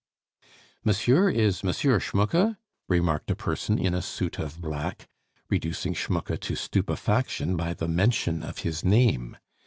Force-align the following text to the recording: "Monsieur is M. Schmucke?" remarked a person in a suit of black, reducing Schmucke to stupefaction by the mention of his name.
"Monsieur 0.83 1.29
is 1.29 1.63
M. 1.63 1.69
Schmucke?" 1.71 2.57
remarked 2.87 3.29
a 3.29 3.35
person 3.35 3.77
in 3.77 3.93
a 3.93 4.01
suit 4.01 4.39
of 4.39 4.59
black, 4.59 5.07
reducing 5.47 5.93
Schmucke 5.93 6.39
to 6.39 6.55
stupefaction 6.55 7.55
by 7.55 7.75
the 7.75 7.87
mention 7.87 8.41
of 8.41 8.57
his 8.65 8.83
name. 8.83 9.37